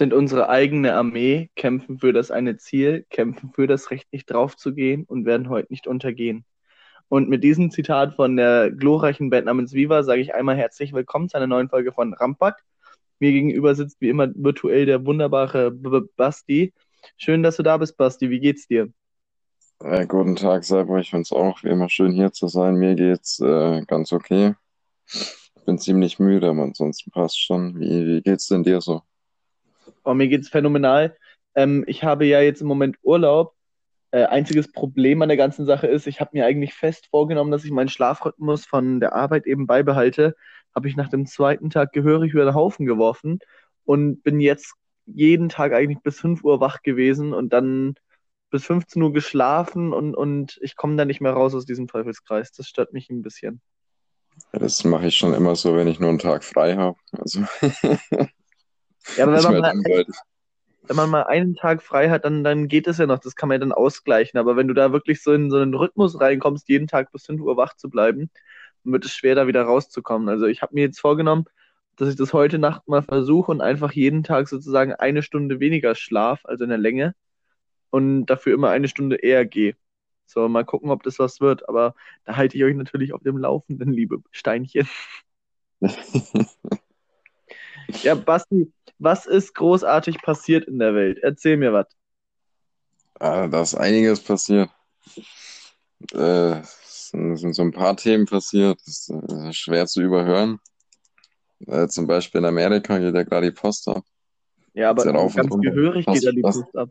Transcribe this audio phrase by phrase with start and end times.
[0.00, 5.04] sind unsere eigene Armee, kämpfen für das eine Ziel, kämpfen für das Recht, nicht draufzugehen
[5.04, 6.46] und werden heute nicht untergehen.
[7.10, 11.28] Und mit diesem Zitat von der glorreichen Band namens Viva sage ich einmal herzlich willkommen
[11.28, 12.64] zu einer neuen Folge von Rampack.
[13.18, 16.72] Mir gegenüber sitzt wie immer virtuell der wunderbare B Basti.
[17.18, 18.30] Schön, dass du da bist, Basti.
[18.30, 18.88] Wie geht's dir?
[19.80, 20.96] Äh, guten Tag, Sebo.
[20.96, 22.76] Ich finde es auch wie immer schön hier zu sein.
[22.76, 24.54] Mir geht's äh, ganz okay.
[25.12, 27.78] Ich bin ziemlich müde, aber ansonsten passt schon.
[27.78, 29.02] Wie, wie geht's denn dir so?
[30.04, 31.16] Oh, mir geht's phänomenal.
[31.54, 33.54] Ähm, ich habe ja jetzt im Moment Urlaub.
[34.12, 37.64] Äh, einziges Problem an der ganzen Sache ist, ich habe mir eigentlich fest vorgenommen, dass
[37.64, 40.34] ich meinen Schlafrhythmus von der Arbeit eben beibehalte.
[40.74, 43.38] Habe ich nach dem zweiten Tag gehörig über den Haufen geworfen
[43.84, 44.74] und bin jetzt
[45.06, 47.94] jeden Tag eigentlich bis 5 Uhr wach gewesen und dann
[48.50, 52.52] bis 15 Uhr geschlafen und, und ich komme da nicht mehr raus aus diesem Teufelskreis.
[52.52, 53.60] Das stört mich ein bisschen.
[54.52, 56.96] Ja, das mache ich schon immer so, wenn ich nur einen Tag frei habe.
[57.12, 57.44] Also
[59.16, 60.04] Ja, aber wenn man, mal,
[60.82, 63.18] wenn man mal einen Tag frei hat, dann, dann geht es ja noch.
[63.18, 64.38] Das kann man ja dann ausgleichen.
[64.38, 67.40] Aber wenn du da wirklich so in so einen Rhythmus reinkommst, jeden Tag bis 5
[67.40, 68.30] Uhr wach zu bleiben,
[68.84, 70.28] dann wird es schwer, da wieder rauszukommen.
[70.28, 71.44] Also ich habe mir jetzt vorgenommen,
[71.96, 75.94] dass ich das heute Nacht mal versuche und einfach jeden Tag sozusagen eine Stunde weniger
[75.94, 77.14] schlaf, also in der Länge,
[77.90, 79.76] und dafür immer eine Stunde eher gehe.
[80.26, 81.68] So, mal gucken, ob das was wird.
[81.68, 84.88] Aber da halte ich euch natürlich auf dem Laufenden, liebe Steinchen.
[88.02, 91.18] ja, Basti, was ist großartig passiert in der Welt?
[91.22, 91.86] Erzähl mir was.
[93.18, 94.70] Ah, da ist einiges passiert.
[96.12, 100.58] Äh, es sind so ein paar Themen passiert, das ist äh, schwer zu überhören.
[101.66, 104.04] Äh, zum Beispiel in Amerika geht ja gerade die Post ab.
[104.72, 106.90] Ja, aber ja ganz gehörig geht ja die Post ab.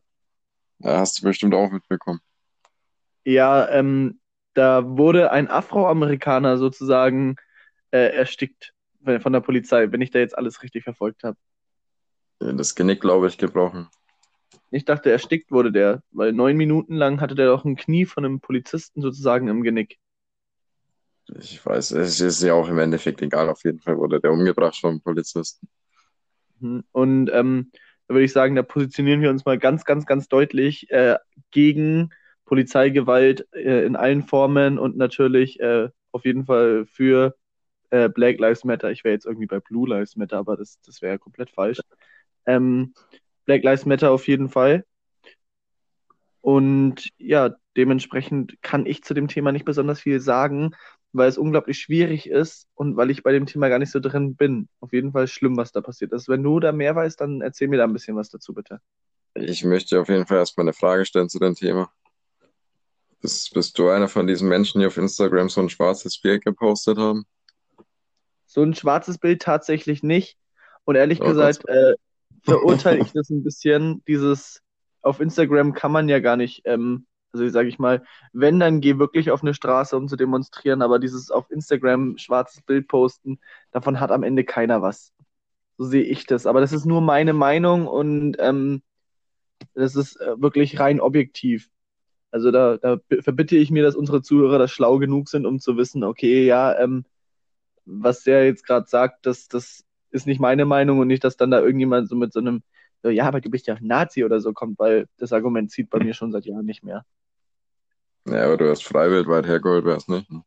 [0.79, 2.19] Ja, hast du bestimmt auch mitbekommen.
[3.25, 4.19] Ja, ähm,
[4.53, 7.35] da wurde ein Afroamerikaner sozusagen
[7.91, 11.37] äh, erstickt von der Polizei, wenn ich da jetzt alles richtig verfolgt habe.
[12.39, 13.87] Das Genick, glaube ich, gebrochen.
[14.71, 18.23] Ich dachte, erstickt wurde der, weil neun Minuten lang hatte der doch ein Knie von
[18.23, 19.97] einem Polizisten sozusagen im Genick.
[21.39, 24.77] Ich weiß, es ist ja auch im Endeffekt egal, auf jeden Fall wurde der umgebracht
[24.77, 25.67] vom Polizisten.
[26.59, 26.83] Mhm.
[26.91, 27.71] Und ähm,
[28.07, 31.17] da würde ich sagen, da positionieren wir uns mal ganz, ganz, ganz deutlich äh,
[31.51, 32.09] gegen
[32.45, 37.35] Polizeigewalt äh, in allen Formen und natürlich äh, auf jeden Fall für
[37.89, 38.91] äh, Black Lives Matter.
[38.91, 41.79] Ich wäre jetzt irgendwie bei Blue Lives Matter, aber das, das wäre ja komplett falsch.
[42.45, 42.93] Ähm,
[43.45, 44.85] Black Lives Matter auf jeden Fall.
[46.41, 50.71] Und ja, dementsprechend kann ich zu dem Thema nicht besonders viel sagen,
[51.11, 54.35] weil es unglaublich schwierig ist und weil ich bei dem Thema gar nicht so drin
[54.35, 54.69] bin.
[54.79, 56.29] Auf jeden Fall schlimm, was da passiert ist.
[56.29, 58.79] Wenn du da mehr weißt, dann erzähl mir da ein bisschen was dazu, bitte.
[59.33, 61.91] Ich möchte auf jeden Fall erstmal eine Frage stellen zu dem Thema.
[63.21, 66.97] Bist, bist du einer von diesen Menschen, die auf Instagram so ein schwarzes Bild gepostet
[66.97, 67.25] haben?
[68.49, 70.35] So ein schwarzes Bild tatsächlich nicht.
[70.83, 71.93] Und ehrlich oh, gesagt, äh,
[72.41, 74.03] verurteile ich das ein bisschen.
[74.07, 74.63] Dieses
[75.03, 78.97] auf Instagram kann man ja gar nicht, ähm, also sage ich mal, wenn, dann geh
[78.97, 83.39] wirklich auf eine Straße, um zu demonstrieren, aber dieses auf Instagram schwarzes Bild posten,
[83.71, 85.13] davon hat am Ende keiner was.
[85.77, 86.47] So sehe ich das.
[86.47, 88.81] Aber das ist nur meine Meinung und ähm,
[89.75, 91.69] das ist äh, wirklich rein objektiv.
[92.31, 95.77] Also da, da verbitte ich mir, dass unsere Zuhörer da schlau genug sind, um zu
[95.77, 97.05] wissen, okay, ja, ähm,
[97.89, 101.51] was der jetzt gerade sagt, das, das ist nicht meine Meinung und nicht, dass dann
[101.51, 102.63] da irgendjemand so mit so einem,
[103.03, 106.13] ja, aber du bist ja Nazi oder so kommt, weil das Argument zieht bei mir
[106.13, 107.05] schon seit Jahren nicht mehr.
[108.25, 110.29] Ja, aber du hast freiwillig weit hergeholt, wärst nicht.
[110.31, 110.43] Ne?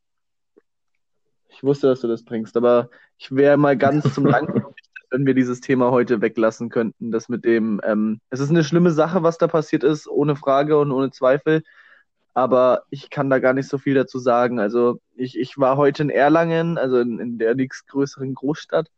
[1.48, 4.48] Ich wusste, dass du das bringst, aber ich wäre mal ganz zum Dank,
[5.10, 7.10] wenn wir dieses Thema heute weglassen könnten.
[7.10, 10.78] Das mit dem, ähm, es ist eine schlimme Sache, was da passiert ist, ohne Frage
[10.78, 11.62] und ohne Zweifel.
[12.34, 14.59] Aber ich kann da gar nicht so viel dazu sagen.
[14.59, 18.91] Also ich, ich war heute in Erlangen, also in, in der nächstgrößeren Großstadt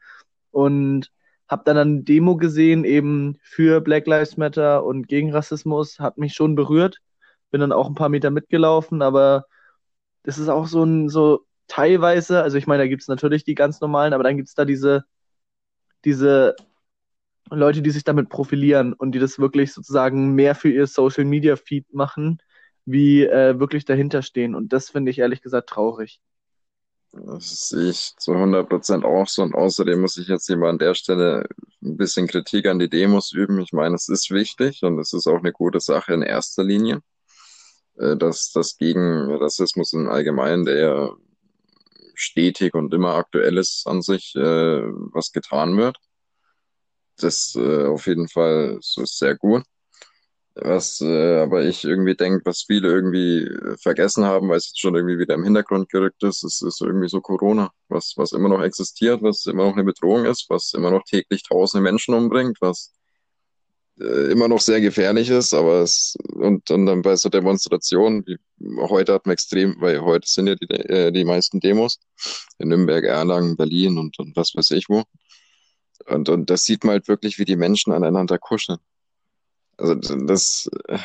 [0.51, 1.11] und
[1.49, 6.35] habe dann eine Demo gesehen eben für Black Lives Matter und gegen Rassismus, hat mich
[6.35, 7.01] schon berührt,
[7.51, 9.47] bin dann auch ein paar Meter mitgelaufen, aber
[10.23, 13.55] das ist auch so ein so teilweise, also ich meine, da gibt es natürlich die
[13.55, 15.05] ganz normalen, aber dann gibt es da diese
[16.05, 16.55] diese
[17.51, 21.57] Leute, die sich damit profilieren und die das wirklich sozusagen mehr für ihr Social Media
[21.57, 22.39] Feed machen,
[22.87, 24.55] wie äh, wirklich dahinter stehen.
[24.55, 26.21] Und das finde ich ehrlich gesagt traurig.
[27.13, 29.43] Das sehe ich zu 100% auch so.
[29.43, 31.47] Und außerdem muss ich jetzt hier mal an der Stelle
[31.83, 33.61] ein bisschen Kritik an die Demos üben.
[33.61, 37.03] Ich meine, es ist wichtig und es ist auch eine gute Sache in erster Linie,
[37.99, 41.11] äh, dass das gegen Rassismus im Allgemeinen, der ja
[42.15, 44.41] stetig und immer aktuell ist an sich, äh,
[45.13, 45.99] was getan wird.
[47.17, 49.63] Das äh, auf jeden Fall so sehr gut.
[50.57, 54.81] Was äh, aber ich irgendwie denke, was viele irgendwie äh, vergessen haben, weil es jetzt
[54.81, 58.49] schon irgendwie wieder im Hintergrund gerückt ist, ist, ist irgendwie so Corona, was, was immer
[58.49, 62.59] noch existiert, was immer noch eine Bedrohung ist, was immer noch täglich tausende Menschen umbringt,
[62.61, 62.93] was
[64.01, 68.37] äh, immer noch sehr gefährlich ist, aber es und, und dann bei so Demonstrationen, wie
[68.89, 71.99] heute hat man extrem, weil heute sind ja die, äh, die meisten Demos
[72.59, 75.03] in Nürnberg, Erlangen, Berlin und, und was weiß ich wo.
[76.07, 78.79] Und, und das sieht man halt wirklich, wie die Menschen aneinander kuscheln.
[79.77, 80.99] Also das äh,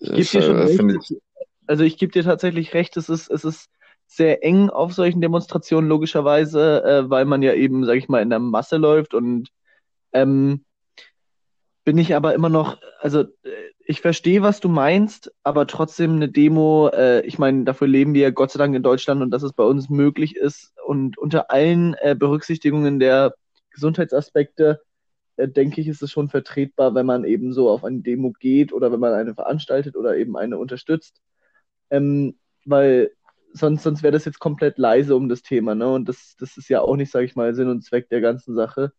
[0.00, 0.96] ich äh.
[1.00, 1.20] Ich,
[1.66, 3.70] also ich gebe dir tatsächlich recht, es ist, es ist
[4.06, 8.30] sehr eng auf solchen Demonstrationen, logischerweise, äh, weil man ja eben, sag ich mal, in
[8.30, 9.50] der Masse läuft und
[10.12, 10.64] ähm,
[11.84, 13.24] bin ich aber immer noch, also
[13.84, 18.32] ich verstehe, was du meinst, aber trotzdem eine Demo, äh, ich meine, dafür leben wir
[18.32, 21.94] Gott sei Dank in Deutschland und dass es bei uns möglich ist und unter allen
[21.94, 23.34] äh, Berücksichtigungen der
[23.70, 24.89] Gesundheitsaspekte, äh,
[25.46, 28.92] denke ich, ist es schon vertretbar, wenn man eben so auf eine Demo geht oder
[28.92, 31.20] wenn man eine veranstaltet oder eben eine unterstützt.
[31.90, 33.12] Ähm, weil
[33.52, 35.90] sonst, sonst wäre das jetzt komplett leise um das Thema, ne?
[35.92, 38.54] Und das, das ist ja auch nicht, sage ich mal, Sinn und Zweck der ganzen
[38.54, 38.92] Sache.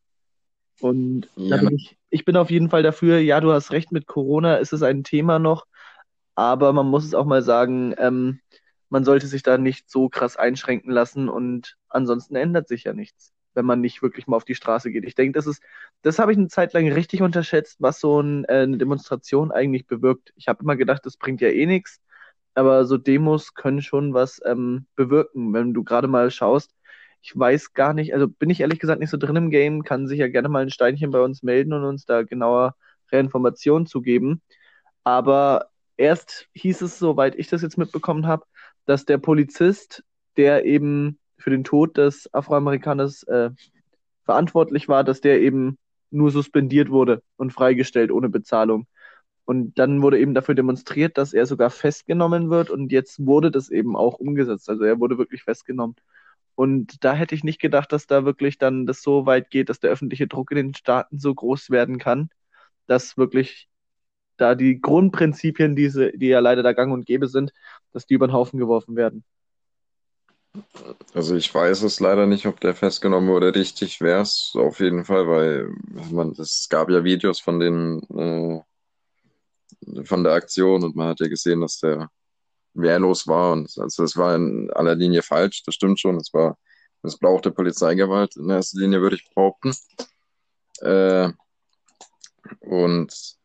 [0.80, 1.58] Und ja.
[1.58, 4.74] bin ich, ich bin auf jeden Fall dafür, ja, du hast recht, mit Corona ist
[4.74, 5.66] es ein Thema noch,
[6.36, 8.40] aber man muss es auch mal sagen, ähm,
[8.90, 13.32] man sollte sich da nicht so krass einschränken lassen und ansonsten ändert sich ja nichts,
[13.54, 15.06] wenn man nicht wirklich mal auf die Straße geht.
[15.06, 15.62] Ich denke, das ist,
[16.02, 19.88] das habe ich eine Zeit lang richtig unterschätzt, was so ein, äh, eine Demonstration eigentlich
[19.88, 20.34] bewirkt.
[20.36, 22.02] Ich habe immer gedacht, das bringt ja eh nichts,
[22.54, 26.74] aber so Demos können schon was ähm, bewirken, wenn du gerade mal schaust,
[27.22, 30.08] ich weiß gar nicht, also bin ich ehrlich gesagt nicht so drin im Game, kann
[30.08, 32.74] sich ja gerne mal ein Steinchen bei uns melden und uns da genauere
[33.12, 34.42] Informationen zu geben.
[35.04, 38.46] Aber erst hieß es, soweit ich das jetzt mitbekommen habe,
[38.86, 40.04] dass der Polizist,
[40.38, 43.52] der eben für den Tod des Afroamerikaners äh,
[44.26, 45.78] verantwortlich war, dass der eben
[46.12, 48.88] nur suspendiert wurde und freigestellt ohne Bezahlung.
[49.46, 53.70] Und dann wurde eben dafür demonstriert, dass er sogar festgenommen wird und jetzt wurde das
[53.70, 54.70] eben auch umgesetzt.
[54.70, 55.96] Also er wurde wirklich festgenommen.
[56.56, 59.80] Und da hätte ich nicht gedacht, dass da wirklich dann das so weit geht, dass
[59.80, 62.30] der öffentliche Druck in den Staaten so groß werden kann,
[62.88, 63.68] dass wirklich
[64.38, 67.54] da die Grundprinzipien, diese, die ja leider da gang und gäbe sind,
[67.94, 69.24] dass die über den Haufen geworfen werden.
[71.14, 73.56] Also ich weiß es leider nicht, ob der festgenommen wurde.
[73.56, 75.70] Richtig wäre es auf jeden Fall, weil
[76.12, 78.62] man, es gab ja Videos von den äh,
[80.04, 82.10] von der Aktion und man hat ja gesehen, dass der
[82.74, 83.54] wehrlos war.
[83.54, 86.18] Und also es war in aller Linie falsch, das stimmt schon.
[86.18, 86.58] Es war
[87.04, 89.74] missbrauchte Polizeigewalt in erster Linie, würde ich behaupten.
[90.82, 91.32] Äh,
[92.60, 93.38] und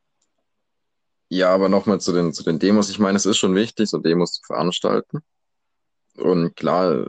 [1.29, 2.89] ja, aber nochmal zu den, zu den Demos.
[2.91, 5.23] Ich meine, es ist schon wichtig, so Demos zu veranstalten.
[6.17, 7.09] Und klar,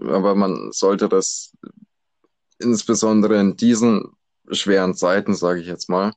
[0.00, 1.52] aber man sollte das
[2.58, 4.12] insbesondere in diesen
[4.50, 6.12] schweren Zeiten, sage ich jetzt mal,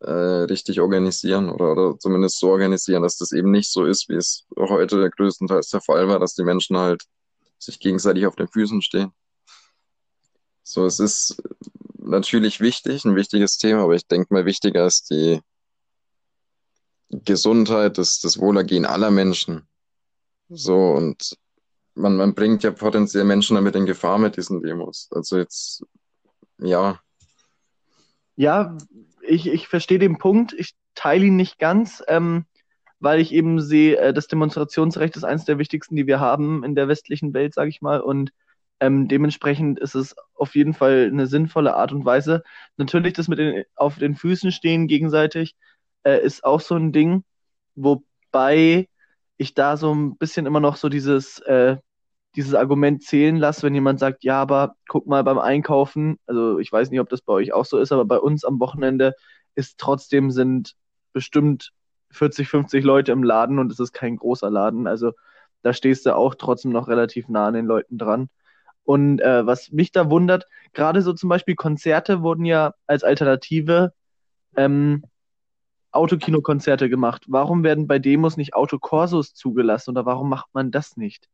[0.00, 4.14] äh, richtig organisieren oder, oder zumindest so organisieren, dass das eben nicht so ist, wie
[4.14, 7.04] es heute größtenteils der Fall war, dass die Menschen halt
[7.58, 9.12] sich gegenseitig auf den Füßen stehen.
[10.62, 11.42] So, es ist
[11.96, 15.40] natürlich wichtig, ein wichtiges Thema, aber ich denke mal, wichtiger ist die
[17.10, 19.66] Gesundheit, das, das Wohlergehen aller Menschen.
[20.48, 21.36] So, und
[21.94, 25.08] man, man bringt ja potenziell Menschen damit in Gefahr mit diesen Demos.
[25.10, 25.84] Also jetzt,
[26.58, 27.00] ja.
[28.36, 28.76] Ja,
[29.22, 32.46] ich, ich verstehe den Punkt, ich teile ihn nicht ganz, ähm,
[33.00, 36.74] weil ich eben sehe, äh, das Demonstrationsrecht ist eines der wichtigsten, die wir haben in
[36.74, 38.00] der westlichen Welt, sage ich mal.
[38.00, 38.32] Und
[38.80, 42.42] ähm, dementsprechend ist es auf jeden Fall eine sinnvolle Art und Weise.
[42.76, 45.56] Natürlich, das mit den auf den Füßen stehen gegenseitig
[46.04, 47.24] äh, ist auch so ein Ding,
[47.74, 48.88] wobei
[49.38, 51.76] ich da so ein bisschen immer noch so dieses äh,
[52.36, 56.70] dieses Argument zählen lasse, wenn jemand sagt, ja, aber guck mal beim Einkaufen, also ich
[56.70, 59.14] weiß nicht, ob das bei euch auch so ist, aber bei uns am Wochenende
[59.54, 60.74] ist trotzdem sind
[61.12, 61.72] bestimmt
[62.10, 64.86] 40, 50 Leute im Laden und es ist kein großer Laden.
[64.86, 65.12] Also
[65.62, 68.28] da stehst du auch trotzdem noch relativ nah an den Leuten dran.
[68.84, 73.92] Und äh, was mich da wundert, gerade so zum Beispiel Konzerte wurden ja als Alternative
[74.56, 75.02] ähm,
[75.98, 77.24] Autokinokonzerte gemacht.
[77.26, 81.28] Warum werden bei Demos nicht Autokorsos zugelassen oder warum macht man das nicht?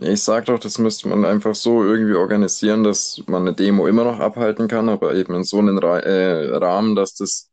[0.00, 4.04] Ich sag doch, das müsste man einfach so irgendwie organisieren, dass man eine Demo immer
[4.04, 7.50] noch abhalten kann, aber eben in so einem Ra äh, Rahmen, dass das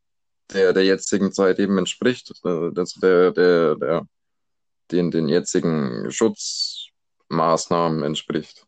[0.53, 4.07] der, der jetzigen Zeit eben entspricht, äh, dass der, der, der,
[4.91, 8.66] den, den jetzigen Schutzmaßnahmen entspricht.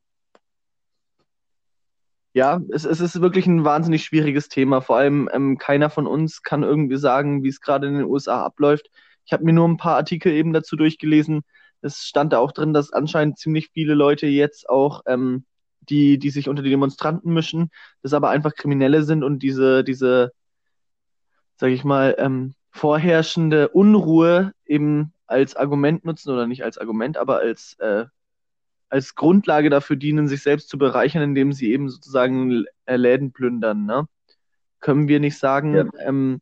[2.40, 4.82] Ja, es, es ist wirklich ein wahnsinnig schwieriges Thema.
[4.82, 8.44] Vor allem ähm, keiner von uns kann irgendwie sagen, wie es gerade in den USA
[8.44, 8.90] abläuft.
[9.26, 11.44] Ich habe mir nur ein paar Artikel eben dazu durchgelesen
[11.82, 15.46] es stand da auch drin, dass anscheinend ziemlich viele Leute jetzt auch, ähm,
[15.82, 20.32] die, die sich unter die Demonstranten mischen, das aber einfach Kriminelle sind und diese, diese,
[21.58, 27.40] sag ich mal, ähm, vorherrschende Unruhe eben als Argument nutzen oder nicht als Argument, aber
[27.40, 28.06] als, äh,
[28.90, 33.86] als Grundlage dafür dienen, sich selbst zu bereichern, indem sie eben sozusagen äh, Läden plündern.
[33.86, 34.08] Ne?
[34.80, 35.86] Können wir nicht sagen, ja.
[36.00, 36.42] ähm,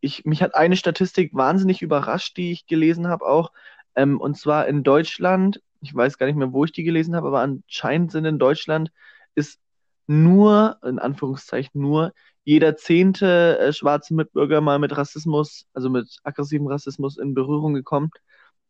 [0.00, 3.52] ich, mich hat eine Statistik wahnsinnig überrascht, die ich gelesen habe auch.
[3.94, 7.28] Ähm, und zwar in Deutschland, ich weiß gar nicht mehr, wo ich die gelesen habe,
[7.28, 8.90] aber anscheinend sind in Deutschland
[9.34, 9.60] ist
[10.06, 12.12] nur, in Anführungszeichen nur,
[12.44, 18.10] jeder zehnte äh, schwarze Mitbürger mal mit Rassismus, also mit aggressivem Rassismus in Berührung gekommen.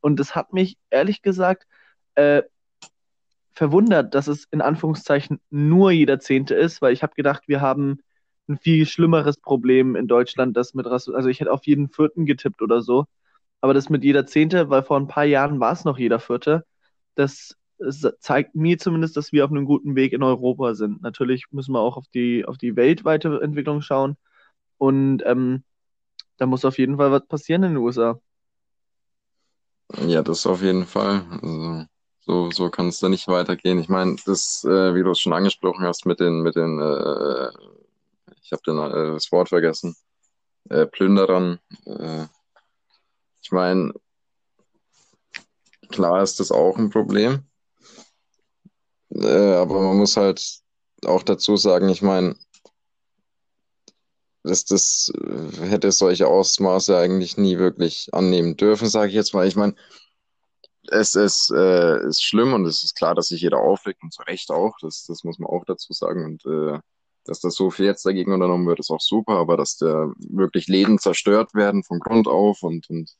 [0.00, 1.66] Und das hat mich ehrlich gesagt
[2.14, 2.42] äh,
[3.56, 8.00] verwundert, dass es in Anführungszeichen nur jeder Zehnte ist, weil ich habe gedacht, wir haben
[8.48, 12.26] ein viel schlimmeres Problem in Deutschland, das mit Rassismus, also ich hätte auf jeden Vierten
[12.26, 13.06] getippt oder so,
[13.62, 16.64] aber das mit jeder Zehnte, weil vor ein paar Jahren war es noch jeder Vierte,
[17.14, 17.56] das
[18.20, 21.02] zeigt mir zumindest, dass wir auf einem guten Weg in Europa sind.
[21.02, 24.16] Natürlich müssen wir auch auf die, auf die weltweite Entwicklung schauen
[24.78, 25.64] und ähm,
[26.36, 28.20] da muss auf jeden Fall was passieren in den USA.
[30.06, 31.24] Ja, das auf jeden Fall.
[31.30, 31.86] Also,
[32.26, 33.78] so, so kann es da nicht weitergehen.
[33.78, 37.50] Ich meine, das, äh, wie du es schon angesprochen hast, mit den, mit den, äh,
[38.42, 39.96] ich habe äh, das Wort vergessen,
[40.68, 41.60] äh, Plünderern.
[41.86, 42.26] Äh,
[43.42, 43.92] ich meine,
[45.88, 47.44] klar ist das auch ein Problem.
[49.10, 50.60] Äh, aber man muss halt
[51.04, 52.34] auch dazu sagen, ich meine,
[54.42, 59.46] dass das äh, hätte solche Ausmaße eigentlich nie wirklich annehmen dürfen, sage ich jetzt mal.
[59.46, 59.76] Ich meine,
[60.90, 64.22] es ist, äh, ist schlimm und es ist klar, dass sich jeder aufregt und zu
[64.22, 64.76] Recht auch.
[64.80, 66.24] Das, das muss man auch dazu sagen.
[66.24, 66.78] Und äh,
[67.24, 70.68] dass das so viel jetzt dagegen unternommen wird, ist auch super, aber dass da wirklich
[70.68, 73.10] Läden zerstört werden von Grund auf und, und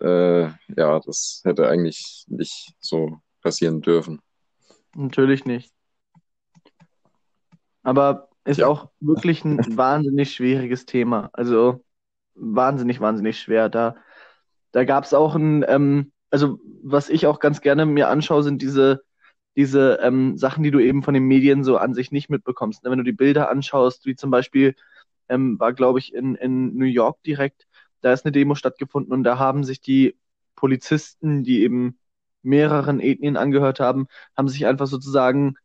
[0.00, 4.20] äh, ja, das hätte eigentlich nicht so passieren dürfen.
[4.94, 5.72] Natürlich nicht.
[7.82, 8.66] Aber ist ja.
[8.66, 11.30] auch wirklich ein wahnsinnig schwieriges Thema.
[11.32, 11.84] Also
[12.34, 13.68] wahnsinnig, wahnsinnig schwer.
[13.68, 13.96] Da,
[14.72, 18.62] da gab es auch ein, ähm, also was ich auch ganz gerne mir anschaue, sind
[18.62, 19.04] diese,
[19.56, 22.82] diese ähm, Sachen, die du eben von den Medien so an sich nicht mitbekommst.
[22.84, 24.74] Wenn du die Bilder anschaust, wie zum Beispiel
[25.28, 27.66] ähm, war, glaube ich, in, in New York direkt,
[28.00, 30.16] da ist eine Demo stattgefunden und da haben sich die
[30.56, 31.98] Polizisten, die eben
[32.42, 35.56] mehreren Ethnien angehört haben, haben sich einfach sozusagen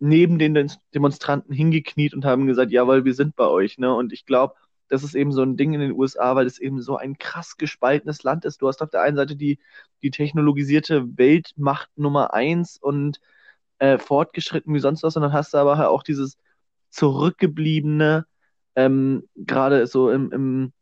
[0.00, 3.78] neben den Demonstranten hingekniet und haben gesagt, jawohl, wir sind bei euch.
[3.78, 3.94] Ne?
[3.94, 4.54] Und ich glaube,
[4.88, 7.56] das ist eben so ein Ding in den USA, weil es eben so ein krass
[7.56, 8.62] gespaltenes Land ist.
[8.62, 9.58] Du hast auf der einen Seite die,
[10.02, 13.20] die technologisierte Weltmacht Nummer eins und
[13.78, 16.36] äh, fortgeschritten wie sonst was, und dann hast du aber halt auch dieses
[16.90, 18.26] zurückgebliebene,
[18.76, 20.72] ähm, gerade so im, im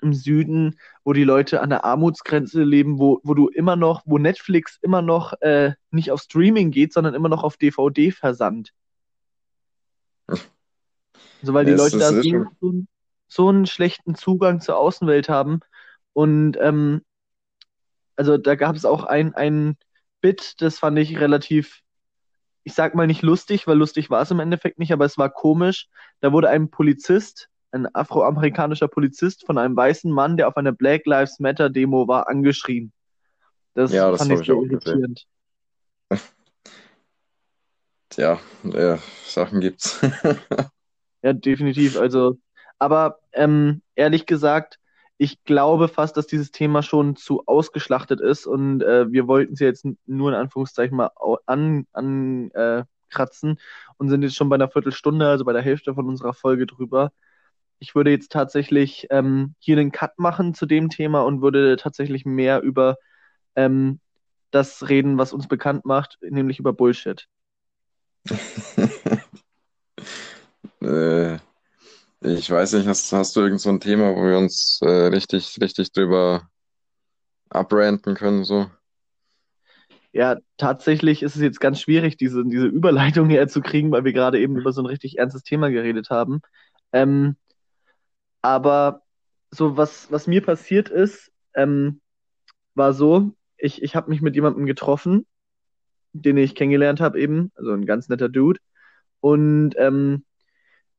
[0.00, 4.18] im Süden, wo die Leute an der Armutsgrenze leben, wo, wo du immer noch, wo
[4.18, 8.72] Netflix immer noch äh, nicht auf Streaming geht, sondern immer noch auf DVD versandt.
[11.42, 12.84] So, weil die ja, Leute da so,
[13.28, 15.60] so, einen schlechten Zugang zur Außenwelt haben.
[16.12, 17.02] Und ähm,
[18.16, 19.76] also da gab es auch ein, ein
[20.20, 21.80] Bit, das fand ich relativ,
[22.64, 25.30] ich sag mal nicht lustig, weil lustig war es im Endeffekt nicht, aber es war
[25.30, 25.88] komisch.
[26.20, 31.06] Da wurde ein Polizist ein afroamerikanischer Polizist von einem weißen Mann, der auf einer Black
[31.06, 32.92] Lives Matter Demo war, angeschrien.
[33.74, 35.26] Das ja, das fand ich so irritierend.
[38.08, 40.00] Tja, ja, Sachen gibt's.
[41.22, 41.98] ja, definitiv.
[41.98, 42.38] Also,
[42.78, 44.78] aber ähm, ehrlich gesagt,
[45.18, 49.60] ich glaube fast, dass dieses Thema schon zu ausgeschlachtet ist und äh, wir wollten es
[49.60, 51.10] jetzt nur in Anführungszeichen mal
[51.46, 52.84] an, an äh,
[53.96, 57.10] und sind jetzt schon bei einer Viertelstunde, also bei der Hälfte von unserer Folge drüber
[57.80, 62.24] ich würde jetzt tatsächlich ähm, hier einen Cut machen zu dem Thema und würde tatsächlich
[62.24, 62.96] mehr über
[63.54, 64.00] ähm,
[64.50, 67.28] das reden, was uns bekannt macht, nämlich über Bullshit.
[70.80, 71.38] äh,
[72.20, 75.58] ich weiß nicht, hast, hast du irgend so ein Thema, wo wir uns äh, richtig,
[75.60, 76.48] richtig drüber
[77.50, 78.70] abranten können, so?
[80.12, 84.56] Ja, tatsächlich ist es jetzt ganz schwierig, diese, diese Überleitung herzukriegen, weil wir gerade eben
[84.56, 86.40] über so ein richtig ernstes Thema geredet haben.
[86.92, 87.36] Ähm,
[88.42, 89.02] aber
[89.50, 92.00] so was, was mir passiert ist, ähm,
[92.74, 95.26] war so, ich, ich habe mich mit jemandem getroffen,
[96.12, 98.60] den ich kennengelernt habe eben, also ein ganz netter Dude.
[99.20, 100.24] Und ähm,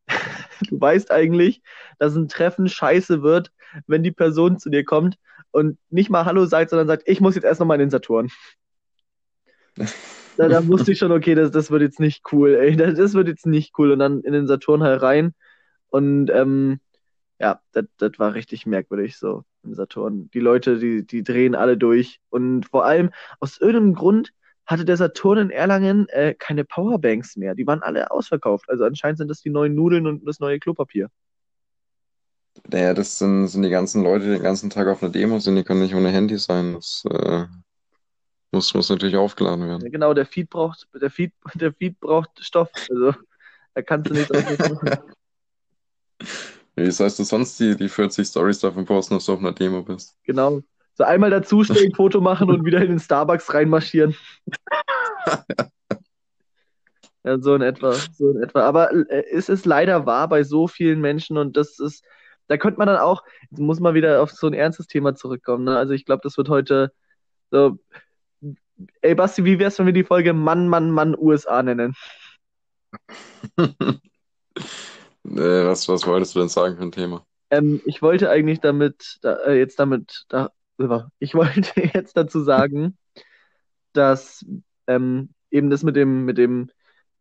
[0.62, 1.62] du weißt eigentlich,
[1.98, 3.52] dass ein Treffen scheiße wird,
[3.88, 5.18] wenn die Person zu dir kommt
[5.52, 8.30] und nicht mal Hallo sagt, sondern sagt, ich muss jetzt erst nochmal in den Saturn.
[10.38, 12.76] da, da wusste ich schon, okay, das, das wird jetzt nicht cool, ey.
[12.76, 13.92] Das, das wird jetzt nicht cool.
[13.92, 15.34] Und dann in den Saturn halt rein.
[15.90, 16.80] Und ähm,
[17.40, 20.30] ja, das war richtig merkwürdig so im Saturn.
[20.34, 22.20] Die Leute, die, die drehen alle durch.
[22.30, 24.32] Und vor allem aus irgendeinem Grund
[24.70, 27.56] hatte der Saturn in Erlangen äh, keine Powerbanks mehr.
[27.56, 28.70] Die waren alle ausverkauft.
[28.70, 31.10] Also anscheinend sind das die neuen Nudeln und das neue Klopapier.
[32.68, 35.56] Naja, das sind, sind die ganzen Leute, die den ganzen Tag auf einer Demo sind,
[35.56, 36.76] die können nicht ohne Handy sein.
[36.76, 37.46] Das, äh,
[38.52, 39.82] Muss, muss natürlich aufgeladen werden.
[39.82, 42.70] Ja, genau, der Feed braucht, der Feed, der Feed braucht Stoff.
[42.92, 43.16] Also
[43.74, 44.90] da kannst du nicht machen.
[46.76, 49.82] Wie sollst du sonst die, die 40 Stories davon posten, dass du auf einer Demo
[49.82, 50.16] bist?
[50.24, 50.62] Genau.
[51.00, 54.18] So einmal dazustellen, Foto machen und wieder in den Starbucks reinmarschieren.
[57.24, 58.64] ja, so in etwa, so in etwa.
[58.64, 62.04] Aber äh, es ist leider wahr bei so vielen Menschen und das ist,
[62.48, 65.64] da könnte man dann auch, jetzt muss man wieder auf so ein ernstes Thema zurückkommen.
[65.64, 65.78] Ne?
[65.78, 66.92] Also ich glaube, das wird heute
[67.50, 67.80] so.
[69.02, 71.96] Ey Basti, wie wär's, wenn wir die Folge Mann, Mann, Mann USA nennen?
[75.24, 77.24] Was, was wolltest du denn sagen für ein Thema?
[77.52, 80.50] Ähm, ich wollte eigentlich damit, da, äh, jetzt damit, da,
[81.20, 82.98] ich wollte jetzt dazu sagen,
[83.94, 84.46] dass
[84.88, 86.70] ähm, eben das mit dem, mit dem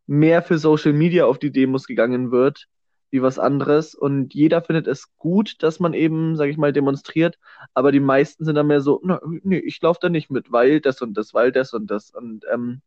[0.07, 2.67] mehr für Social Media auf die Demos gegangen wird,
[3.11, 3.95] wie was anderes.
[3.95, 7.37] Und jeder findet es gut, dass man eben, sag ich mal, demonstriert,
[7.73, 10.81] aber die meisten sind dann mehr so, na, nee, ich laufe da nicht mit, weil
[10.81, 12.11] das und das, weil das und das.
[12.11, 12.81] Und ähm,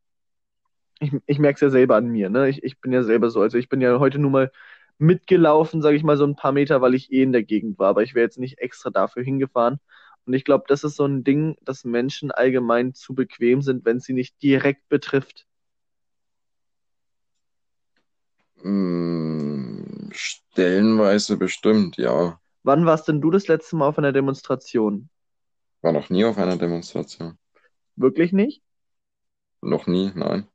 [1.00, 2.48] ich, ich merke es ja selber an mir, ne?
[2.48, 3.40] Ich, ich bin ja selber so.
[3.40, 4.52] Also ich bin ja heute nur mal
[4.98, 7.88] mitgelaufen, sage ich mal, so ein paar Meter, weil ich eh in der Gegend war.
[7.90, 9.78] Aber ich wäre jetzt nicht extra dafür hingefahren.
[10.24, 14.00] Und ich glaube, das ist so ein Ding, dass Menschen allgemein zu bequem sind, wenn
[14.00, 15.46] sie nicht direkt betrifft.
[18.60, 22.40] Hm, stellenweise bestimmt, ja.
[22.62, 25.08] Wann warst denn du das letzte Mal auf einer Demonstration?
[25.80, 27.36] War noch nie auf einer Demonstration.
[27.96, 28.62] Wirklich nicht?
[29.60, 30.46] Noch nie, nein.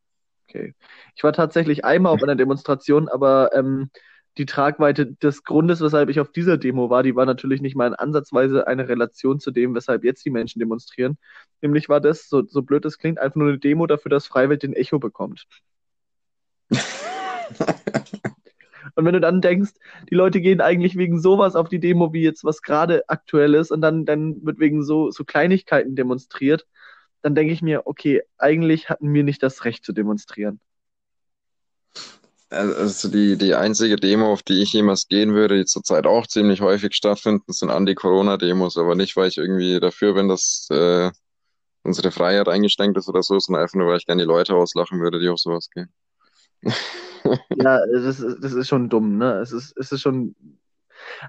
[0.47, 0.73] Okay.
[1.15, 3.89] Ich war tatsächlich einmal auf einer Demonstration, aber ähm,
[4.37, 7.87] die Tragweite des Grundes, weshalb ich auf dieser Demo war, die war natürlich nicht mal
[7.87, 11.17] in ansatzweise eine Relation zu dem, weshalb jetzt die Menschen demonstrieren.
[11.61, 14.63] Nämlich war das, so, so blöd es klingt, einfach nur eine Demo dafür, dass Freiwild
[14.63, 15.45] den Echo bekommt.
[18.95, 19.71] Und wenn du dann denkst,
[20.09, 23.71] die Leute gehen eigentlich wegen sowas auf die Demo, wie jetzt was gerade aktuell ist,
[23.71, 26.65] und dann, dann wird wegen so, so Kleinigkeiten demonstriert,
[27.21, 30.59] dann denke ich mir, okay, eigentlich hatten wir nicht das Recht zu demonstrieren.
[32.49, 36.61] Also die, die einzige Demo, auf die ich jemals gehen würde, die zurzeit auch ziemlich
[36.61, 41.11] häufig stattfinden, sind Anti-Corona-Demos, aber nicht, weil ich irgendwie dafür bin, dass äh,
[41.83, 45.01] unsere Freiheit eingeschränkt ist oder so, sondern einfach nur, weil ich gerne die Leute auslachen
[45.01, 45.91] würde, die auf sowas gehen.
[46.61, 49.39] ja, das ist, das ist schon dumm, ne?
[49.41, 50.35] Es ist, es ist schon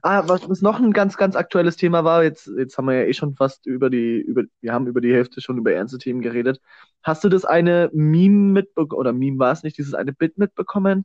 [0.03, 3.05] Ah, was, was noch ein ganz, ganz aktuelles Thema war, jetzt, jetzt haben wir ja
[3.05, 6.21] eh schon fast über die, über, wir haben über die Hälfte schon über ernste Themen
[6.21, 6.61] geredet.
[7.03, 11.05] Hast du das eine Meme mitbekommen, oder Meme war es nicht, dieses eine Bit mitbekommen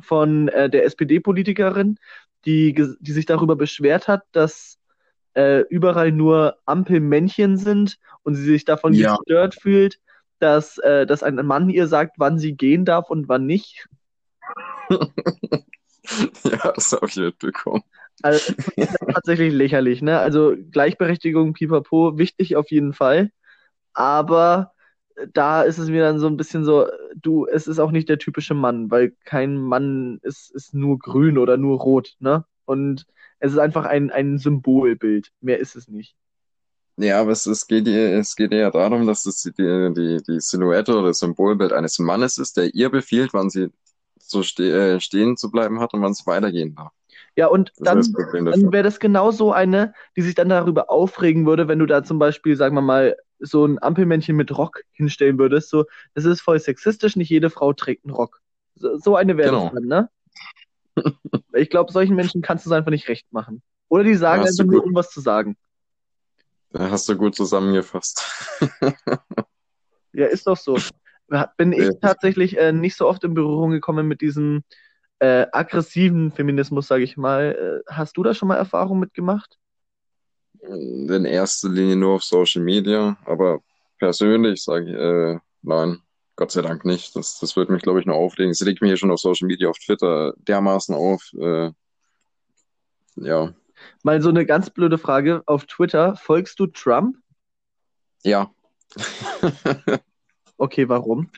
[0.00, 1.98] von äh, der SPD-Politikerin,
[2.44, 4.78] die, die sich darüber beschwert hat, dass
[5.34, 9.16] äh, überall nur Ampelmännchen sind und sie sich davon ja.
[9.16, 9.98] gestört fühlt,
[10.38, 13.86] dass, äh, dass ein Mann ihr sagt, wann sie gehen darf und wann nicht?
[14.90, 17.82] ja, das habe ich mitbekommen.
[18.22, 18.54] Also
[19.12, 20.18] tatsächlich lächerlich, ne?
[20.18, 23.30] Also Gleichberechtigung, pipapo, wichtig auf jeden Fall.
[23.92, 24.72] Aber
[25.32, 28.18] da ist es mir dann so ein bisschen so, du, es ist auch nicht der
[28.18, 32.44] typische Mann, weil kein Mann ist, ist nur grün oder nur rot, ne?
[32.64, 33.06] Und
[33.38, 35.30] es ist einfach ein, ein Symbolbild.
[35.40, 36.16] Mehr ist es nicht.
[36.96, 40.92] Ja, aber es, es, geht, es geht eher darum, dass es die, die, die Silhouette
[40.92, 43.68] oder das Symbolbild eines Mannes ist, der ihr befiehlt, wann sie
[44.18, 46.92] so ste äh, stehen zu bleiben hat und wann es weitergehen darf.
[47.36, 48.00] Ja, und dann,
[48.32, 52.04] dann wäre das genau so eine, die sich dann darüber aufregen würde, wenn du da
[52.04, 55.68] zum Beispiel, sagen wir mal, so ein Ampelmännchen mit Rock hinstellen würdest.
[55.68, 58.40] So, das ist voll sexistisch, nicht jede Frau trägt einen Rock.
[58.76, 59.64] So, so eine wäre genau.
[59.64, 60.10] das dann, ne?
[61.54, 63.62] ich glaube, solchen Menschen kannst du es einfach nicht recht machen.
[63.88, 65.56] Oder die sagen einfach nur, um was zu sagen.
[66.70, 68.24] Da hast du gut zusammengefasst.
[70.12, 70.76] ja, ist doch so.
[71.56, 74.62] Bin ich tatsächlich äh, nicht so oft in Berührung gekommen mit diesem
[75.18, 77.82] äh, aggressiven Feminismus, sage ich mal.
[77.86, 79.58] Äh, hast du da schon mal Erfahrung mitgemacht?
[80.60, 83.60] In erster Linie nur auf Social Media, aber
[83.98, 86.00] persönlich sage ich, äh, nein,
[86.36, 87.14] Gott sei Dank nicht.
[87.16, 88.50] Das, das wird mich, glaube ich, nur aufregen.
[88.50, 91.22] Es regt mich hier schon auf Social Media, auf Twitter dermaßen auf.
[91.38, 91.70] Äh,
[93.16, 93.54] ja.
[94.02, 95.42] Mal so eine ganz blöde Frage.
[95.46, 97.16] Auf Twitter, folgst du Trump?
[98.22, 98.50] Ja.
[100.56, 101.30] okay, warum?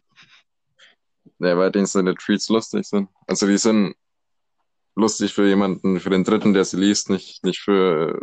[1.38, 3.09] Ja, weil denen seine Tweets lustig sind.
[3.27, 3.94] Also die sind
[4.96, 8.18] lustig für jemanden, für den Dritten, der sie liest, nicht, nicht für,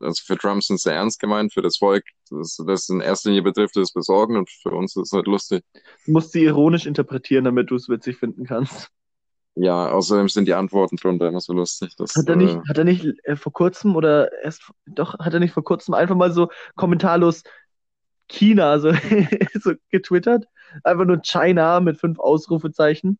[0.00, 3.42] also für Trump sind sie ernst gemeint, für das Volk, das, das in erster Linie
[3.42, 5.64] betrifft, ist besorgen und für uns ist es halt lustig.
[6.04, 8.90] Du musst sie ironisch interpretieren, damit du es witzig finden kannst.
[9.56, 11.96] Ja, außerdem sind die Antworten drunter immer so lustig.
[11.96, 15.34] Dass, hat er nicht, äh, hat er nicht äh, vor kurzem oder erst, doch, hat
[15.34, 17.42] er nicht vor kurzem einfach mal so kommentarlos
[18.30, 18.92] China so,
[19.60, 20.46] so getwittert?
[20.84, 23.18] Einfach nur China mit fünf Ausrufezeichen.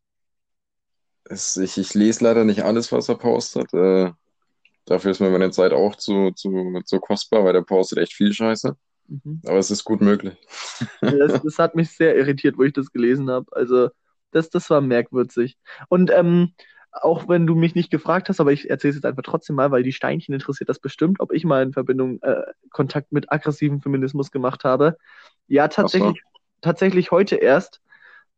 [1.24, 3.72] Es, ich, ich lese leider nicht alles, was er postet.
[3.74, 4.12] Äh,
[4.86, 8.32] dafür ist mir meine Zeit auch zu, zu, zu kostbar, weil der postet echt viel
[8.32, 8.76] Scheiße.
[9.08, 9.42] Mhm.
[9.46, 10.34] Aber es ist gut möglich.
[11.00, 13.46] das, das, hat mich sehr irritiert, wo ich das gelesen habe.
[13.52, 13.90] Also,
[14.30, 15.56] das, das war merkwürdig.
[15.88, 16.54] Und ähm,
[16.92, 19.70] auch wenn du mich nicht gefragt hast, aber ich erzähle es jetzt einfach trotzdem mal,
[19.70, 23.80] weil die Steinchen interessiert das bestimmt, ob ich mal in Verbindung äh, Kontakt mit aggressivem
[23.80, 24.96] Feminismus gemacht habe.
[25.46, 26.22] Ja, tatsächlich,
[26.60, 27.80] tatsächlich heute erst.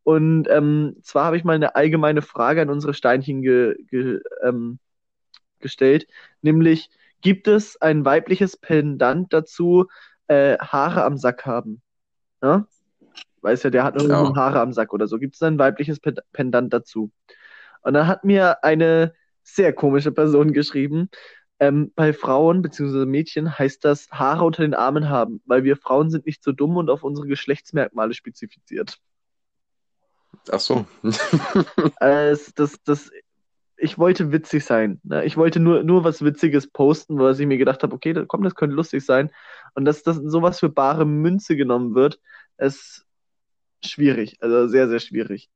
[0.04, 4.78] Und ähm, zwar habe ich mal eine allgemeine Frage an unsere Steinchen ge, ge, ähm,
[5.60, 6.06] gestellt,
[6.42, 9.86] nämlich gibt es ein weibliches Pendant dazu,
[10.26, 11.80] äh, Haare am Sack haben?
[12.42, 12.66] Ja?
[13.40, 14.34] Weiß ja, der hat nur ja.
[14.36, 15.18] Haare am Sack oder so.
[15.18, 16.00] Gibt es ein weibliches
[16.32, 17.10] Pendant dazu?
[17.82, 21.08] Und dann hat mir eine sehr komische Person geschrieben,
[21.62, 23.06] ähm, bei Frauen bzw.
[23.06, 26.76] Mädchen heißt das Haare unter den Armen haben, weil wir Frauen sind nicht so dumm
[26.76, 28.98] und auf unsere Geschlechtsmerkmale spezifiziert.
[30.50, 30.86] Ach so.
[32.00, 33.10] äh, das, das,
[33.76, 35.00] ich wollte witzig sein.
[35.04, 35.24] Ne?
[35.24, 38.56] Ich wollte nur, nur was Witziges posten, weil ich mir gedacht habe, okay, komm, das
[38.56, 39.30] könnte lustig sein.
[39.74, 42.18] Und dass das sowas für bare Münze genommen wird,
[42.58, 43.06] ist
[43.84, 44.36] schwierig.
[44.40, 45.48] Also sehr, sehr schwierig.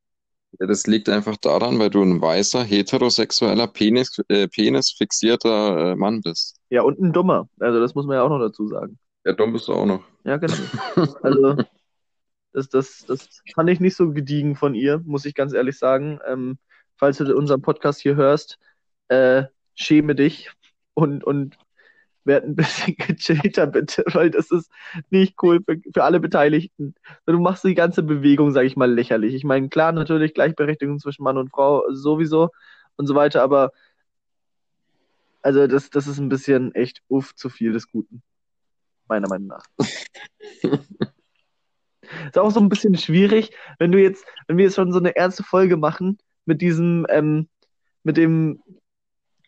[0.58, 6.20] Ja, das liegt einfach daran, weil du ein weißer, heterosexueller, Penis, äh, penisfixierter äh, Mann
[6.22, 6.56] bist.
[6.70, 7.48] Ja, und ein dummer.
[7.60, 8.98] Also das muss man ja auch noch dazu sagen.
[9.24, 10.04] Ja, dumm bist du auch noch.
[10.24, 10.54] Ja, genau.
[11.22, 11.56] Also
[12.52, 16.20] das, das, das fand ich nicht so gediegen von ihr, muss ich ganz ehrlich sagen.
[16.26, 16.58] Ähm,
[16.96, 18.58] falls du unseren Podcast hier hörst,
[19.08, 20.50] äh, schäme dich
[20.94, 21.58] und, und
[22.26, 24.70] werd ein bisschen gechillter, bitte, weil das ist
[25.10, 26.94] nicht cool für, für alle Beteiligten.
[27.24, 29.34] Du machst die ganze Bewegung, sag ich mal, lächerlich.
[29.34, 32.50] Ich meine, klar, natürlich Gleichberechtigung zwischen Mann und Frau sowieso
[32.96, 33.72] und so weiter, aber
[35.42, 38.22] also das, das ist ein bisschen echt uff zu viel des Guten.
[39.06, 39.64] Meiner Meinung nach.
[42.26, 45.14] ist auch so ein bisschen schwierig, wenn du jetzt, wenn wir jetzt schon so eine
[45.14, 47.48] ernste Folge machen mit diesem, ähm,
[48.02, 48.60] mit dem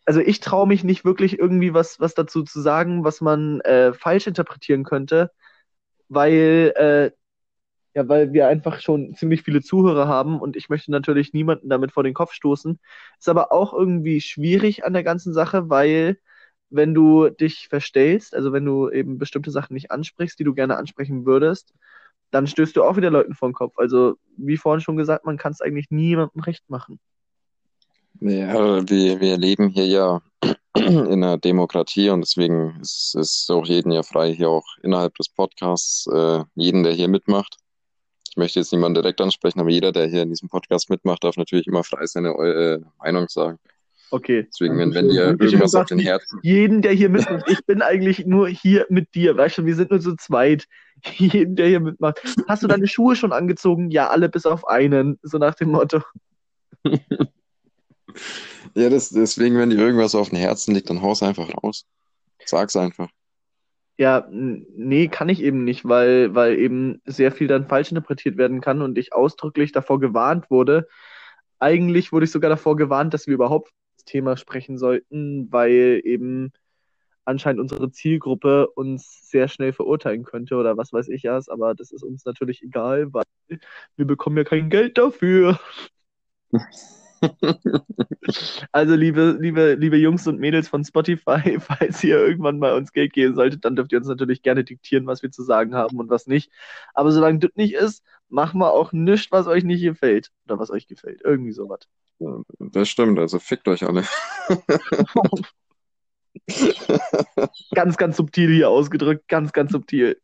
[0.09, 3.93] also ich traue mich nicht wirklich irgendwie was, was dazu zu sagen, was man äh,
[3.93, 5.31] falsch interpretieren könnte,
[6.09, 7.13] weil, äh,
[7.95, 11.93] ja, weil wir einfach schon ziemlich viele Zuhörer haben und ich möchte natürlich niemanden damit
[11.93, 12.79] vor den Kopf stoßen.
[13.19, 16.19] Ist aber auch irgendwie schwierig an der ganzen Sache, weil
[16.71, 20.79] wenn du dich verstellst, also wenn du eben bestimmte Sachen nicht ansprichst, die du gerne
[20.79, 21.75] ansprechen würdest,
[22.31, 23.79] dann stößt du auch wieder Leuten vor den Kopf.
[23.79, 27.01] Also, wie vorhin schon gesagt, man kann es eigentlich niemandem recht machen.
[28.21, 30.21] Ja, wir, wir leben hier ja
[30.77, 35.29] in einer Demokratie und deswegen ist es auch jeden ja frei, hier auch innerhalb des
[35.29, 37.57] Podcasts, äh, jeden, der hier mitmacht.
[38.31, 41.37] Ich möchte jetzt niemanden direkt ansprechen, aber jeder, der hier in diesem Podcast mitmacht, darf
[41.37, 43.59] natürlich immer frei seine äh, Meinung sagen.
[44.11, 44.47] Okay.
[44.51, 46.41] Deswegen, wenn, wenn dir irgendwas auf den Herzen.
[46.43, 47.45] Jeden, der hier mitmacht.
[47.49, 49.37] Ich bin eigentlich nur hier mit dir.
[49.37, 50.67] Weißt du, wir sind nur zu zweit.
[51.17, 52.21] Jeden, der hier mitmacht.
[52.49, 53.91] Hast du deine Schuhe schon angezogen?
[53.91, 55.19] Ja, alle bis auf einen.
[55.23, 56.01] So nach dem Motto.
[58.75, 61.87] Ja, das, deswegen, wenn dir irgendwas auf dem Herzen liegt, dann haus einfach raus.
[62.45, 63.09] Sag's einfach.
[63.99, 68.61] Ja, nee, kann ich eben nicht, weil, weil eben sehr viel dann falsch interpretiert werden
[68.61, 70.87] kann und ich ausdrücklich davor gewarnt wurde.
[71.59, 76.53] Eigentlich wurde ich sogar davor gewarnt, dass wir überhaupt das Thema sprechen sollten, weil eben
[77.25, 81.91] anscheinend unsere Zielgruppe uns sehr schnell verurteilen könnte oder was weiß ich erst, aber das
[81.91, 83.25] ist uns natürlich egal, weil
[83.97, 85.59] wir bekommen ja kein Geld dafür.
[88.73, 93.13] also, liebe, liebe, liebe Jungs und Mädels von Spotify, falls ihr irgendwann mal uns Geld
[93.13, 96.11] geben solltet, dann dürft ihr uns natürlich gerne diktieren, was wir zu sagen haben und
[96.11, 96.51] was nicht.
[96.95, 100.31] Aber solange das nicht ist, machen wir auch nichts, was euch nicht gefällt.
[100.47, 101.23] Oder was euch gefällt.
[101.25, 101.81] Irgendwie sowas.
[102.59, 104.05] Das stimmt, also fickt euch alle.
[107.75, 110.21] ganz, ganz subtil hier ausgedrückt, ganz, ganz subtil.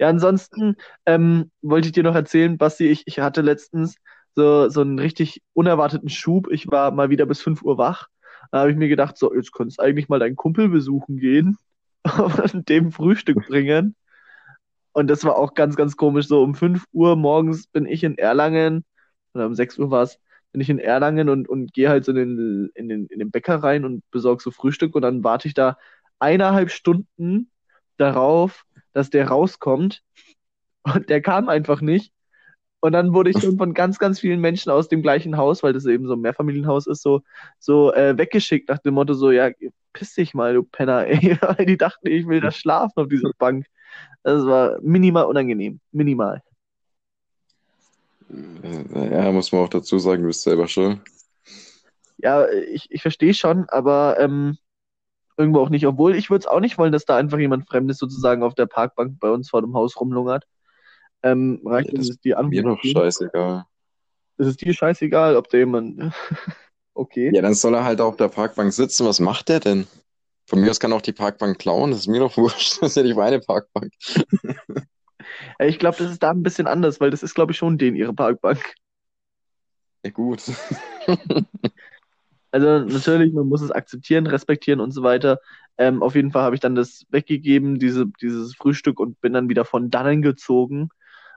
[0.00, 3.96] Ja, ansonsten ähm, wollte ich dir noch erzählen, Basti, ich, ich hatte letztens
[4.34, 6.50] so, so einen richtig unerwarteten Schub.
[6.50, 8.08] Ich war mal wieder bis 5 Uhr wach.
[8.50, 11.58] Da habe ich mir gedacht, so, jetzt könntest du eigentlich mal deinen Kumpel besuchen gehen
[12.18, 13.94] und dem Frühstück bringen.
[14.92, 16.28] Und das war auch ganz, ganz komisch.
[16.28, 18.84] So um 5 Uhr morgens bin ich in Erlangen,
[19.34, 20.18] oder um 6 Uhr war es,
[20.52, 23.30] bin ich in Erlangen und, und gehe halt so in den, in, den, in den
[23.30, 25.76] Bäcker rein und besorge so Frühstück und dann warte ich da
[26.18, 27.50] eineinhalb Stunden
[27.98, 30.02] darauf, dass der rauskommt.
[30.82, 32.12] Und der kam einfach nicht.
[32.80, 35.74] Und dann wurde ich schon von ganz, ganz vielen Menschen aus dem gleichen Haus, weil
[35.74, 37.20] das eben so ein Mehrfamilienhaus ist, so,
[37.58, 39.50] so äh, weggeschickt nach dem Motto so, ja,
[39.92, 41.38] piss dich mal, du Penner, ey.
[41.42, 43.66] Weil die dachten, ich will da schlafen auf dieser Bank.
[44.22, 45.80] Das war minimal unangenehm.
[45.92, 46.42] Minimal.
[48.94, 51.00] Ja, muss man auch dazu sagen, du bist selber schuld.
[52.18, 54.56] Ja, ich, ich verstehe schon, aber ähm,
[55.40, 55.86] irgendwo auch nicht.
[55.86, 58.66] Obwohl ich würde es auch nicht wollen, dass da einfach jemand Fremdes sozusagen auf der
[58.66, 60.44] Parkbank bei uns vor dem Haus rumlungert.
[61.22, 63.64] Ähm, reicht ja, das die Mir doch scheißegal.
[64.36, 66.12] Es ist dir scheißegal, ob da jemand.
[66.94, 67.30] okay.
[67.34, 69.06] Ja, dann soll er halt auf der Parkbank sitzen.
[69.06, 69.86] Was macht der denn?
[70.46, 72.82] Von mir aus kann auch die Parkbank klauen, das ist mir doch wurscht.
[72.82, 73.92] Das ist ja nicht meine Parkbank.
[75.58, 77.96] Ich glaube, das ist da ein bisschen anders, weil das ist, glaube ich, schon denen
[77.96, 78.74] ihre Parkbank.
[80.04, 80.42] Ja, gut.
[82.52, 85.40] Also natürlich, man muss es akzeptieren, respektieren und so weiter.
[85.78, 89.48] Ähm, auf jeden Fall habe ich dann das weggegeben, diese, dieses Frühstück und bin dann
[89.48, 90.90] wieder von dannen gezogen,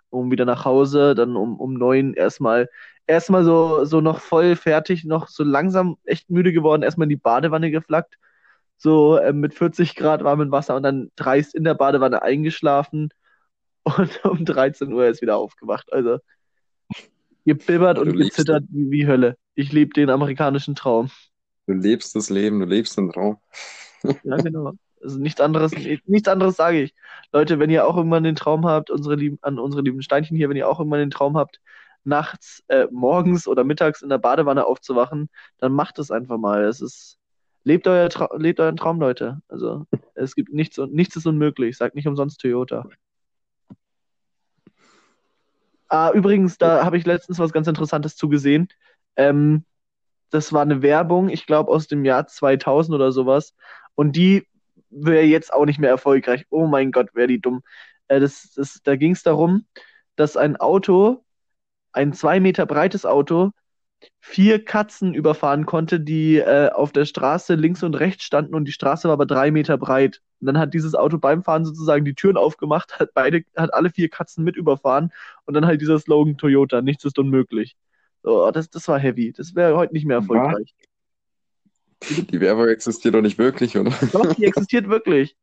[0.10, 2.70] um wieder nach Hause, dann um, um neun erstmal,
[3.08, 7.16] erstmal so, so noch voll fertig, noch so langsam echt müde geworden, erstmal in die
[7.16, 8.18] Badewanne geflackt,
[8.78, 13.10] so äh, mit 40 Grad warmem Wasser und dann dreist in der Badewanne eingeschlafen
[13.84, 15.94] und um 13 Uhr ist wieder aufgewacht.
[15.94, 16.20] Also
[17.46, 19.38] gebibbert und gezittert wie, wie Hölle.
[19.56, 21.10] Ich lebe den amerikanischen Traum.
[21.68, 23.38] du lebst das Leben, du lebst den Traum.
[24.26, 24.74] Ja, genau.
[25.02, 25.72] Also nichts anderes,
[26.06, 26.94] nichts anderes sage ich.
[27.32, 30.50] Leute, wenn ihr auch irgendwann den Traum habt, unsere lieben, an unsere lieben Steinchen hier,
[30.50, 31.62] wenn ihr auch irgendwann den Traum habt,
[32.04, 36.66] nachts, äh, morgens oder mittags in der Badewanne aufzuwachen, dann macht es einfach mal.
[36.66, 37.18] Es ist,
[37.64, 39.42] lebt euer Tra lebt euren Traum, Leute.
[39.48, 39.86] Also
[40.16, 41.78] es gibt nichts und nichts ist unmöglich.
[41.78, 42.86] Sagt nicht umsonst Toyota.
[45.88, 48.68] Ah, übrigens, da habe ich letztens was ganz Interessantes zugesehen.
[49.16, 49.66] Ähm,
[50.32, 53.56] das war eine Werbung, ich glaube aus dem Jahr 2000 oder sowas.
[53.96, 54.48] Und die
[54.90, 56.46] wäre jetzt auch nicht mehr erfolgreich.
[56.50, 57.64] Oh mein Gott, wäre die dumm.
[58.08, 59.66] Äh, das, das, da ging es darum,
[60.16, 61.24] dass ein Auto,
[61.94, 63.52] ein zwei Meter breites Auto,
[64.22, 68.72] vier Katzen überfahren konnte, die äh, auf der Straße links und rechts standen und die
[68.72, 70.22] Straße war aber drei Meter breit.
[70.42, 73.90] Und dann hat dieses Auto beim Fahren sozusagen die Türen aufgemacht, hat beide, hat alle
[73.92, 75.12] vier Katzen mit überfahren
[75.46, 77.76] und dann halt dieser Slogan Toyota, nichts ist unmöglich.
[78.24, 79.34] So, das, das war heavy.
[79.34, 80.24] Das wäre heute nicht mehr Was?
[80.24, 80.74] erfolgreich.
[82.10, 83.94] Die Werbung existiert doch nicht wirklich, oder?
[84.12, 85.38] Doch, die existiert wirklich.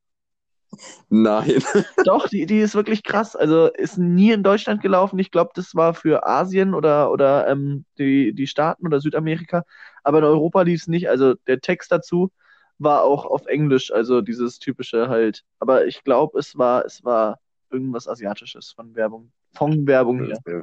[1.08, 1.62] Nein.
[2.04, 3.34] Doch, die, die ist wirklich krass.
[3.34, 5.18] Also ist nie in Deutschland gelaufen.
[5.18, 9.64] Ich glaube, das war für Asien oder, oder ähm, die, die Staaten oder Südamerika.
[10.04, 11.08] Aber in Europa lief es nicht.
[11.08, 12.30] Also der Text dazu
[12.78, 15.42] war auch auf Englisch, also dieses typische halt.
[15.58, 17.40] Aber ich glaube, es war, es war
[17.70, 20.38] irgendwas Asiatisches von Werbung, von Werbung her.
[20.46, 20.62] ja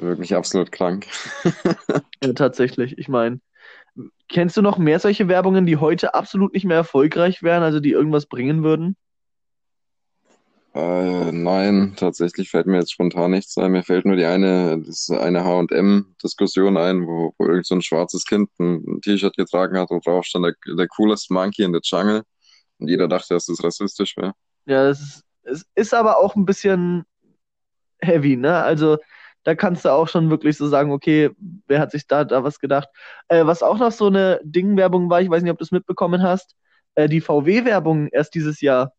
[0.00, 1.06] wirklich absolut krank.
[2.22, 2.98] Ja, tatsächlich.
[2.98, 3.40] Ich meine,
[4.28, 7.92] kennst du noch mehr solche Werbungen, die heute absolut nicht mehr erfolgreich wären, also die
[7.92, 8.94] irgendwas bringen würden?
[10.72, 13.72] Äh, nein, tatsächlich fällt mir jetzt spontan nichts ein.
[13.72, 18.24] Mir fällt nur die eine, das eine H&M-Diskussion ein, wo, wo irgend so ein schwarzes
[18.24, 22.22] Kind ein T-Shirt getragen hat, wo drauf stand, der, der coolest Monkey in the Jungle.
[22.78, 24.32] Und jeder dachte, dass das rassistisch wäre.
[24.66, 27.04] Ja, es ist, es ist aber auch ein bisschen
[28.00, 28.62] heavy, ne?
[28.62, 28.98] Also
[29.44, 31.30] da kannst du auch schon wirklich so sagen, okay,
[31.66, 32.88] wer hat sich da, da was gedacht?
[33.28, 36.22] Äh, was auch noch so eine Ding-Werbung war, ich weiß nicht, ob du es mitbekommen
[36.22, 36.56] hast,
[36.94, 38.92] äh, die VW-Werbung erst dieses Jahr,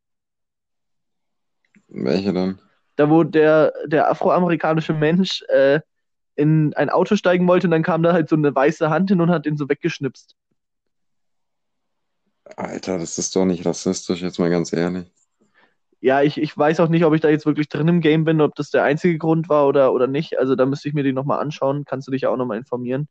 [1.90, 2.60] Welche dann?
[2.96, 5.80] da wo der, der afroamerikanische Mensch äh,
[6.36, 9.22] in ein Auto steigen wollte und dann kam da halt so eine weiße Hand hin
[9.22, 10.36] und hat den so weggeschnipst.
[12.56, 15.12] Alter, das ist doch nicht rassistisch, jetzt mal ganz ehrlich.
[16.02, 18.42] Ja, ich, ich weiß auch nicht, ob ich da jetzt wirklich drin im Game bin,
[18.42, 20.40] ob das der einzige Grund war oder, oder nicht.
[20.40, 21.86] Also da müsste ich mir die nochmal anschauen.
[21.86, 23.08] Kannst du dich ja auch nochmal informieren.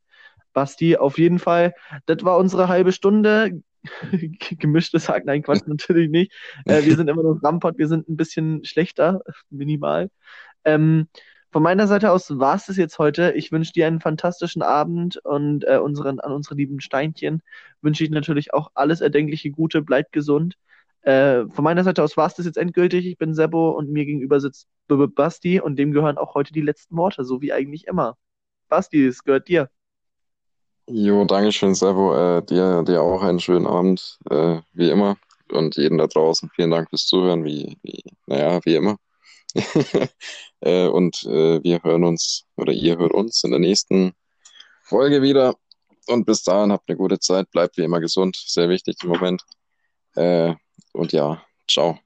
[0.53, 1.74] Basti, auf jeden Fall,
[2.07, 3.62] das war unsere halbe Stunde.
[4.59, 6.33] Gemischtes Hack, nein, Quatsch, natürlich nicht.
[6.66, 10.11] Äh, wir sind immer noch Rampart, wir sind ein bisschen schlechter, minimal.
[10.64, 11.09] Ähm,
[11.53, 13.33] von meiner Seite aus war es das jetzt heute.
[13.33, 17.42] Ich wünsche dir einen fantastischen Abend und äh, unseren, an unsere lieben Steinchen
[17.83, 19.83] wünsche ich natürlich auch alles erdenkliche Gute.
[19.83, 20.57] Bleibt gesund.
[21.02, 23.06] Äh, von meiner Seite aus war es das jetzt endgültig.
[23.06, 26.52] Ich bin Sebo und mir gegenüber sitzt B -B Basti und dem gehören auch heute
[26.52, 28.16] die letzten Worte, so wie eigentlich immer.
[28.68, 29.70] Basti, es gehört dir.
[30.86, 32.14] Jo, Dankeschön, Servo.
[32.14, 35.16] Äh, dir, dir auch einen schönen Abend, äh, wie immer.
[35.52, 38.96] Und jeden da draußen, vielen Dank fürs Zuhören, wie, wie, naja, wie immer.
[40.60, 44.12] äh, und äh, wir hören uns, oder ihr hört uns in der nächsten
[44.82, 45.54] Folge wieder.
[46.08, 49.42] Und bis dahin habt eine gute Zeit, bleibt wie immer gesund, sehr wichtig im Moment.
[50.92, 51.98] Und ja, ciao.